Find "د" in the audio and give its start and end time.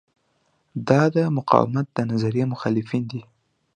1.15-1.17, 1.91-1.97